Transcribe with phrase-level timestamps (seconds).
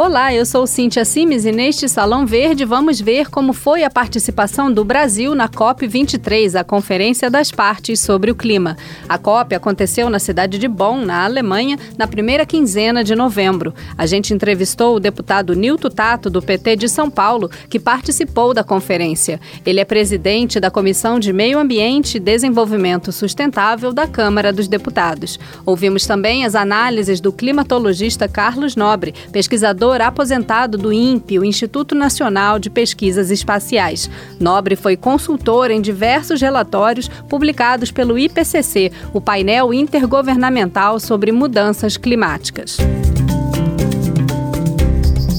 [0.00, 4.72] Olá, eu sou Cíntia Simes e neste Salão Verde vamos ver como foi a participação
[4.72, 8.76] do Brasil na COP23, a Conferência das Partes sobre o Clima.
[9.08, 13.74] A COP aconteceu na cidade de Bonn, na Alemanha, na primeira quinzena de novembro.
[13.98, 18.62] A gente entrevistou o deputado Nilton Tato, do PT de São Paulo, que participou da
[18.62, 19.40] conferência.
[19.66, 25.40] Ele é presidente da Comissão de Meio Ambiente e Desenvolvimento Sustentável da Câmara dos Deputados.
[25.66, 31.94] Ouvimos também as análises do climatologista Carlos Nobre, pesquisador pesquisador aposentado do INPE, o Instituto
[31.94, 34.10] Nacional de Pesquisas Espaciais.
[34.38, 42.76] Nobre foi consultor em diversos relatórios publicados pelo IPCC, o painel intergovernamental sobre mudanças climáticas.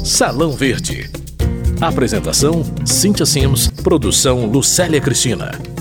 [0.04, 1.10] Salão Verde.
[1.80, 3.68] Apresentação: Cíntia Sims.
[3.84, 5.79] Produção: Lucélia Cristina.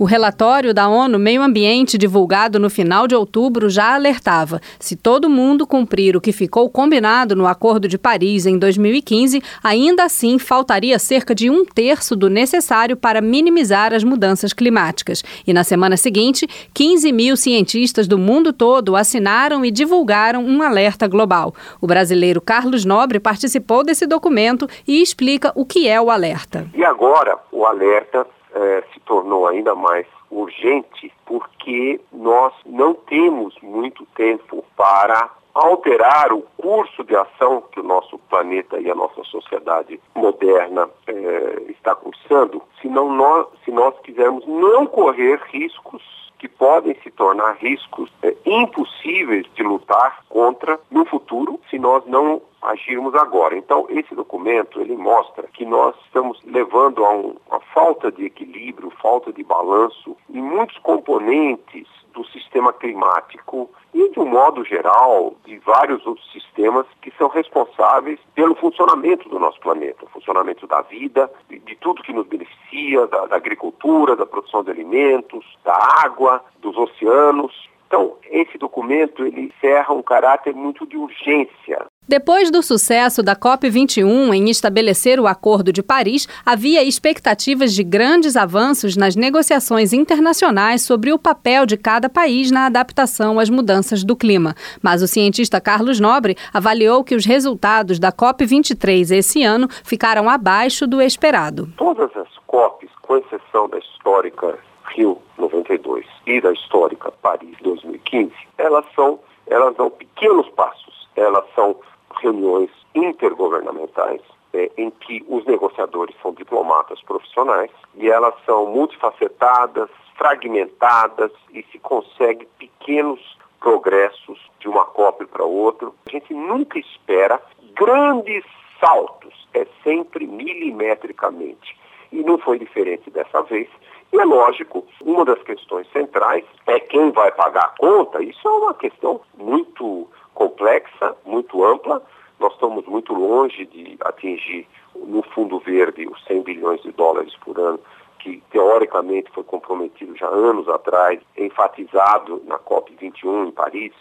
[0.00, 5.28] O relatório da ONU Meio Ambiente, divulgado no final de outubro, já alertava: se todo
[5.28, 10.98] mundo cumprir o que ficou combinado no Acordo de Paris em 2015, ainda assim faltaria
[10.98, 15.22] cerca de um terço do necessário para minimizar as mudanças climáticas.
[15.46, 21.06] E na semana seguinte, 15 mil cientistas do mundo todo assinaram e divulgaram um alerta
[21.06, 21.54] global.
[21.78, 26.66] O brasileiro Carlos Nobre participou desse documento e explica o que é o alerta.
[26.72, 34.06] E agora, o alerta é, se tornou ainda mais urgente porque nós não temos muito
[34.14, 40.00] tempo para alterar o curso de ação que o nosso planeta e a nossa sociedade
[40.14, 46.02] moderna é, está cursando, se, não nós, se nós quisermos não correr riscos
[46.38, 52.40] que podem se tornar riscos é, impossíveis de lutar contra no futuro se nós não
[52.62, 53.56] agirmos agora.
[53.56, 58.92] Então, esse documento, ele mostra que nós estamos levando a um, uma falta de equilíbrio,
[59.02, 65.58] falta de balanço em muitos componentes do sistema climático e, de um modo geral, de
[65.58, 71.30] vários outros sistemas que são responsáveis pelo funcionamento do nosso planeta, o funcionamento da vida,
[71.48, 76.44] de, de tudo que nos beneficia, da, da agricultura, da produção de alimentos, da água,
[76.58, 77.70] dos oceanos.
[77.86, 84.34] Então, esse documento ele encerra um caráter muito de urgência depois do sucesso da COP21
[84.34, 91.12] em estabelecer o Acordo de Paris, havia expectativas de grandes avanços nas negociações internacionais sobre
[91.12, 94.56] o papel de cada país na adaptação às mudanças do clima.
[94.82, 100.88] Mas o cientista Carlos Nobre avaliou que os resultados da COP23 esse ano ficaram abaixo
[100.88, 101.72] do esperado.
[101.76, 104.58] Todas as COPs, com exceção da histórica
[104.96, 111.76] Rio 92 e da histórica Paris 2015, elas são elas dão pequenos passos, elas são
[112.20, 114.20] reuniões intergovernamentais
[114.52, 121.78] é, em que os negociadores são diplomatas profissionais e elas são multifacetadas, fragmentadas e se
[121.78, 123.20] consegue pequenos
[123.60, 125.88] progressos de uma COP para outra.
[126.06, 127.40] A gente nunca espera
[127.74, 128.44] grandes
[128.80, 131.78] saltos, é sempre milimetricamente.
[132.10, 133.68] E não foi diferente dessa vez.
[134.12, 138.20] E é lógico, uma das questões centrais é quem vai pagar a conta.
[138.22, 140.08] Isso é uma questão muito
[140.40, 142.02] complexa, muito ampla.
[142.38, 147.58] Nós estamos muito longe de atingir no Fundo Verde os 100 bilhões de dólares por
[147.58, 147.78] ano,
[148.18, 153.92] que teoricamente foi comprometido já anos atrás, enfatizado na COP21 em Paris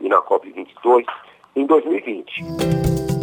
[0.00, 1.04] e na COP22
[1.56, 3.17] em 2020.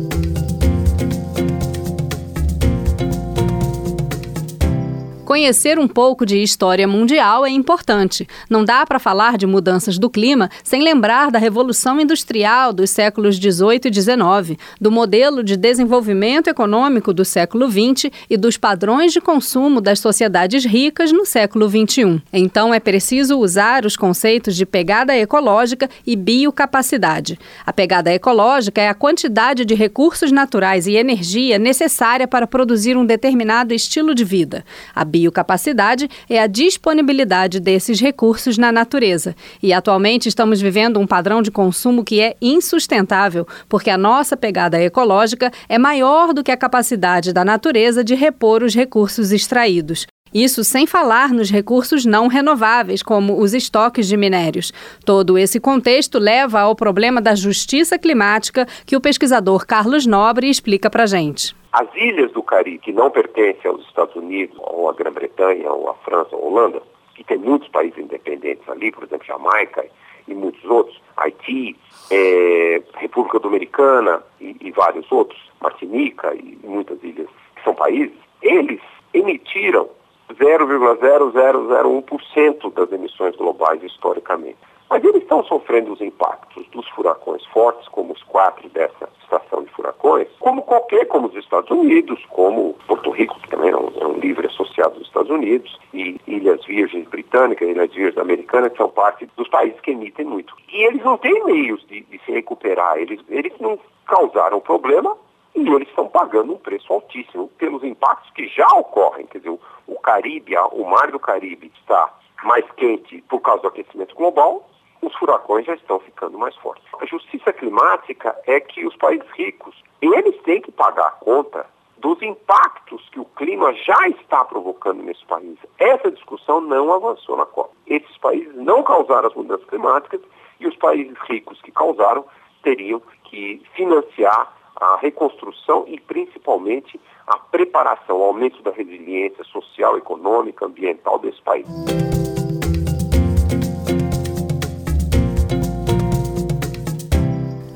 [5.35, 8.25] Conhecer um pouco de história mundial é importante.
[8.49, 13.37] Não dá para falar de mudanças do clima sem lembrar da Revolução Industrial dos séculos
[13.37, 19.19] 18 e 19, do modelo de desenvolvimento econômico do século 20 e dos padrões de
[19.19, 22.21] consumo das sociedades ricas no século 21.
[22.31, 27.37] Então é preciso usar os conceitos de pegada ecológica e biocapacidade.
[27.65, 33.05] A pegada ecológica é a quantidade de recursos naturais e energia necessária para produzir um
[33.05, 34.63] determinado estilo de vida.
[34.95, 39.35] A biocapacidade é a disponibilidade desses recursos na natureza.
[39.61, 44.81] E atualmente estamos vivendo um padrão de consumo que é insustentável, porque a nossa pegada
[44.81, 50.05] ecológica é maior do que a capacidade da natureza de repor os recursos extraídos.
[50.33, 54.73] Isso sem falar nos recursos não renováveis, como os estoques de minérios.
[55.05, 60.89] Todo esse contexto leva ao problema da justiça climática que o pesquisador Carlos Nobre explica
[60.89, 61.55] para gente.
[61.77, 65.93] As ilhas do Caribe, que não pertencem aos Estados Unidos, ou à Grã-Bretanha, ou à
[65.95, 66.81] França, ou à Holanda,
[67.13, 69.85] que tem muitos países independentes ali, por exemplo, Jamaica
[70.25, 71.75] e muitos outros, Haiti,
[72.09, 77.27] é, República Dominicana e, e vários outros, Martinica e muitas ilhas
[77.57, 78.79] que são países, eles
[79.13, 79.89] emitiram
[80.31, 84.59] 0,0001% das emissões globais historicamente.
[84.95, 89.69] Mas eles estão sofrendo os impactos dos furacões fortes, como os quatro dessa estação de
[89.71, 94.07] furacões, como qualquer, como os Estados Unidos, como Porto Rico, que também é um, é
[94.07, 98.87] um livre associado dos Estados Unidos, e Ilhas Virgens Britânicas, Ilhas Virgens Americanas, que são
[98.87, 100.55] parte dos países que emitem muito.
[100.71, 103.77] E eles não têm meios de, de se recuperar, eles, eles não
[104.07, 105.17] causaram problema
[105.53, 109.25] e eles estão pagando um preço altíssimo pelos impactos que já ocorrem.
[109.25, 112.13] Quer dizer, o, o Caribe, o mar do Caribe está
[112.45, 114.65] mais quente por causa do aquecimento global,
[115.05, 116.85] os furacões já estão ficando mais fortes.
[116.99, 121.65] A justiça climática é que os países ricos, eles têm que pagar a conta
[121.97, 125.57] dos impactos que o clima já está provocando nesse país.
[125.79, 127.73] Essa discussão não avançou na COP.
[127.87, 130.21] Esses países não causaram as mudanças climáticas
[130.59, 132.25] e os países ricos que causaram
[132.63, 140.65] teriam que financiar a reconstrução e principalmente a preparação, o aumento da resiliência social, econômica,
[140.65, 141.65] ambiental desse país.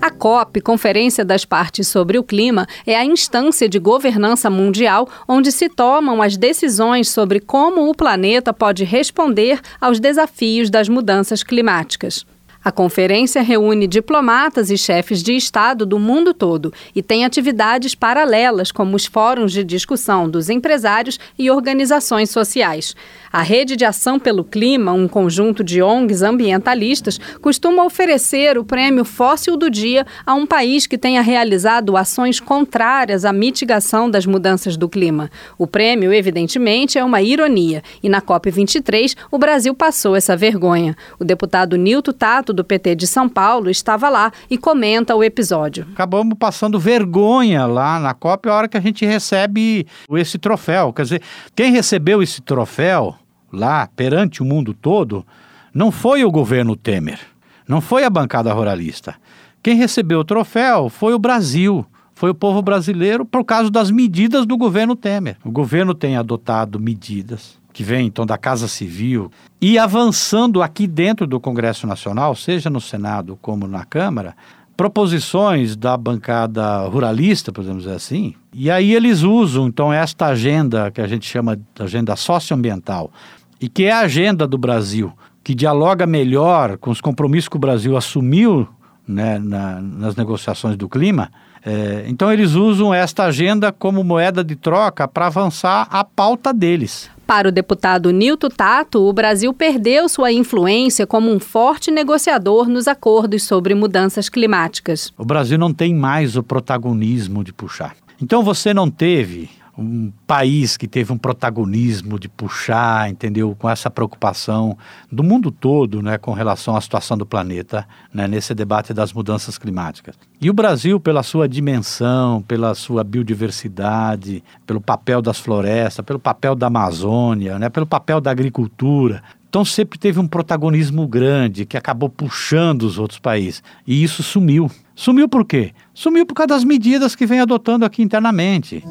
[0.10, 5.52] A COP, Conferência das Partes sobre o Clima, é a instância de governança mundial onde
[5.52, 12.26] se tomam as decisões sobre como o planeta pode responder aos desafios das mudanças climáticas.
[12.62, 18.70] A conferência reúne diplomatas e chefes de Estado do mundo todo e tem atividades paralelas,
[18.70, 22.96] como os fóruns de discussão dos empresários e organizações sociais.
[23.32, 29.06] A Rede de Ação pelo Clima, um conjunto de ONGs ambientalistas, costuma oferecer o prêmio
[29.06, 34.76] Fóssil do Dia a um país que tenha realizado ações contrárias à mitigação das mudanças
[34.76, 35.30] do clima.
[35.58, 40.98] O prêmio, evidentemente, é uma ironia e na COP23 o Brasil passou essa vergonha.
[41.20, 45.88] O deputado Nilton Tato do PT de São Paulo, estava lá e comenta o episódio.
[45.94, 50.92] Acabamos passando vergonha lá na COP a hora que a gente recebe esse troféu.
[50.92, 51.22] Quer dizer,
[51.56, 53.19] quem recebeu esse troféu
[53.52, 55.26] lá perante o mundo todo
[55.74, 57.20] não foi o governo Temer,
[57.68, 59.16] não foi a bancada ruralista.
[59.62, 61.86] Quem recebeu o troféu foi o Brasil
[62.16, 65.38] foi o povo brasileiro por causa das medidas do governo Temer.
[65.42, 69.32] O governo tem adotado medidas que vem então da Casa Civil,
[69.62, 74.36] e avançando aqui dentro do Congresso Nacional, seja no Senado como na Câmara,
[74.76, 81.00] proposições da bancada ruralista, podemos dizer assim, e aí eles usam então esta agenda que
[81.00, 83.12] a gente chama de agenda socioambiental,
[83.60, 85.12] e que é a agenda do Brasil,
[85.44, 88.68] que dialoga melhor com os compromissos que o Brasil assumiu
[89.08, 91.32] né, na, nas negociações do clima.
[91.66, 97.10] É, então eles usam esta agenda como moeda de troca para avançar a pauta deles.
[97.28, 102.88] Para o deputado Nilton Tato, o Brasil perdeu sua influência como um forte negociador nos
[102.88, 105.12] acordos sobre mudanças climáticas.
[105.18, 107.96] O Brasil não tem mais o protagonismo de puxar.
[108.22, 113.90] Então você não teve um país que teve um protagonismo de puxar, entendeu, com essa
[113.90, 114.78] preocupação
[115.10, 119.58] do mundo todo, né, com relação à situação do planeta, né, nesse debate das mudanças
[119.58, 120.16] climáticas.
[120.42, 126.56] E o Brasil, pela sua dimensão, pela sua biodiversidade, pelo papel das florestas, pelo papel
[126.56, 132.08] da Amazônia, né, pelo papel da agricultura, então sempre teve um protagonismo grande que acabou
[132.08, 133.64] puxando os outros países.
[133.88, 134.70] E isso sumiu.
[134.94, 135.72] Sumiu por quê?
[135.92, 138.84] Sumiu por causa das medidas que vem adotando aqui internamente.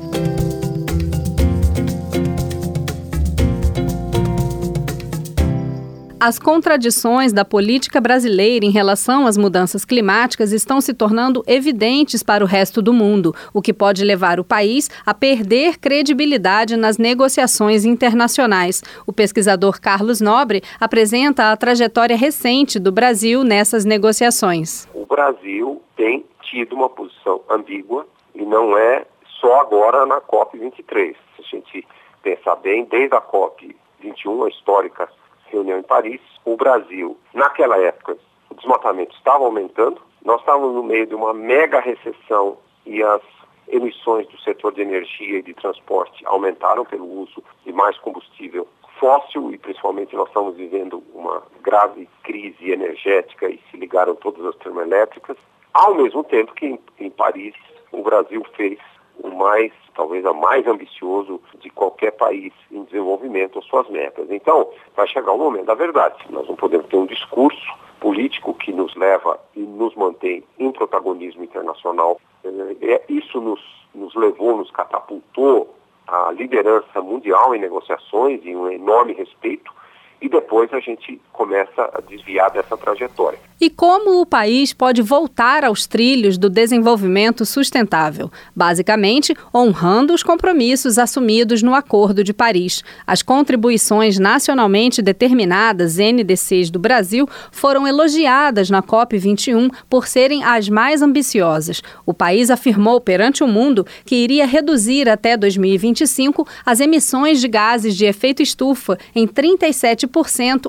[6.28, 12.44] As contradições da política brasileira em relação às mudanças climáticas estão se tornando evidentes para
[12.44, 17.86] o resto do mundo, o que pode levar o país a perder credibilidade nas negociações
[17.86, 18.82] internacionais.
[19.06, 24.86] O pesquisador Carlos Nobre apresenta a trajetória recente do Brasil nessas negociações.
[24.92, 29.06] O Brasil tem tido uma posição ambígua e não é
[29.40, 31.16] só agora na COP23.
[31.36, 31.88] Se a gente
[32.22, 35.08] pensar bem, desde a COP21, a histórica
[35.50, 38.16] reunião em Paris, o Brasil, naquela época,
[38.50, 43.22] o desmatamento estava aumentando, nós estávamos no meio de uma mega recessão e as
[43.68, 48.66] emissões do setor de energia e de transporte aumentaram pelo uso de mais combustível
[48.98, 54.56] fóssil e principalmente nós estamos vivendo uma grave crise energética e se ligaram todas as
[54.56, 55.36] termoelétricas,
[55.72, 57.54] ao mesmo tempo que em, em Paris
[57.92, 58.78] o Brasil fez
[59.22, 64.30] o mais, talvez a mais ambicioso de qualquer país em desenvolvimento, as suas metas.
[64.30, 66.16] Então, vai chegar o momento da verdade.
[66.30, 71.44] Nós não podemos ter um discurso político que nos leva e nos mantém em protagonismo
[71.44, 72.20] internacional.
[72.44, 73.60] É, isso nos,
[73.94, 75.74] nos levou, nos catapultou
[76.06, 79.72] à liderança mundial em negociações e um enorme respeito.
[80.20, 83.38] E depois a gente começa a desviar dessa trajetória.
[83.60, 88.30] E como o país pode voltar aos trilhos do desenvolvimento sustentável?
[88.54, 92.84] Basicamente, honrando os compromissos assumidos no Acordo de Paris.
[93.06, 101.02] As contribuições nacionalmente determinadas NDCs do Brasil foram elogiadas na COP21 por serem as mais
[101.02, 101.82] ambiciosas.
[102.06, 107.96] O país afirmou perante o mundo que iria reduzir até 2025 as emissões de gases
[107.96, 110.07] de efeito estufa em 37%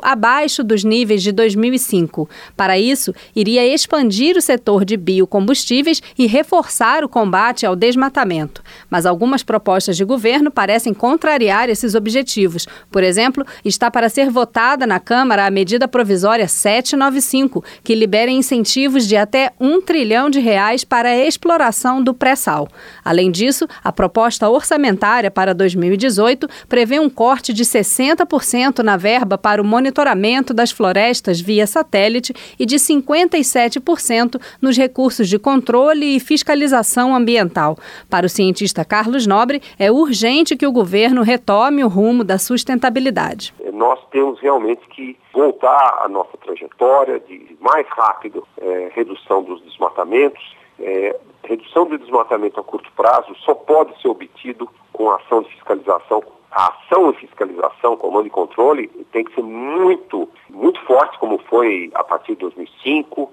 [0.02, 2.30] abaixo dos níveis de 2005.
[2.56, 8.62] Para isso, iria expandir o setor de biocombustíveis e reforçar o combate ao desmatamento.
[8.90, 12.68] Mas algumas propostas de governo parecem contrariar esses objetivos.
[12.92, 19.08] Por exemplo, está para ser votada na Câmara a medida provisória 795, que libera incentivos
[19.08, 22.68] de até um trilhão de reais para a exploração do pré-sal.
[23.04, 29.62] Além disso, a proposta orçamentária para 2018 prevê um corte de 60% na verba para
[29.62, 37.16] o monitoramento das florestas via satélite e de 57% nos recursos de controle e fiscalização
[37.16, 37.78] ambiental.
[38.10, 43.54] Para o cientista Carlos Nobre, é urgente que o governo retome o rumo da sustentabilidade.
[43.74, 50.58] Nós temos realmente que voltar à nossa trajetória de mais rápido é, redução dos desmatamentos.
[50.80, 56.22] É, redução do desmatamento a curto prazo só pode ser obtido com ação de fiscalização
[56.52, 61.92] a ação e fiscalização, comando e controle, tem que ser muito, muito forte, como foi
[61.94, 63.32] a partir de 2005, uh,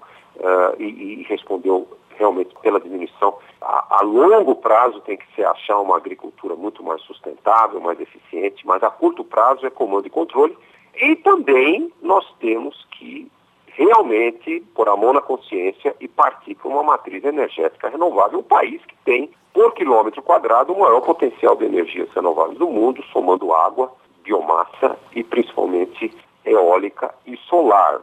[0.78, 3.38] e, e, respondeu realmente pela diminuição.
[3.60, 8.66] A, a, longo prazo tem que ser achar uma agricultura muito mais sustentável, mais eficiente,
[8.66, 10.56] mas a curto prazo é comando e controle.
[10.94, 13.30] E também nós temos que
[13.66, 18.82] realmente pôr a mão na consciência e partir para uma matriz energética renovável, um país
[18.86, 23.90] que tem por quilômetro quadrado o maior potencial de energias renováveis do mundo, somando água,
[24.22, 28.02] biomassa e principalmente eólica e solar.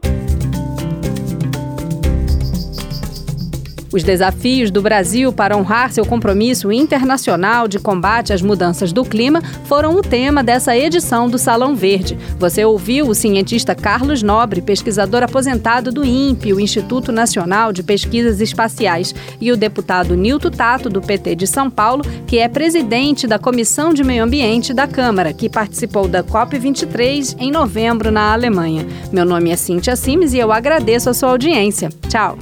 [3.94, 9.40] Os desafios do Brasil para honrar seu compromisso internacional de combate às mudanças do clima
[9.66, 12.18] foram o tema dessa edição do Salão Verde.
[12.40, 18.42] Você ouviu o cientista Carlos Nobre, pesquisador aposentado do INPE, o Instituto Nacional de Pesquisas
[18.42, 23.38] Espaciais, e o deputado Nilton Tato, do PT de São Paulo, que é presidente da
[23.38, 28.88] Comissão de Meio Ambiente da Câmara, que participou da COP23 em novembro na Alemanha.
[29.12, 31.90] Meu nome é Cintia Simes e eu agradeço a sua audiência.
[32.10, 32.38] Tchau.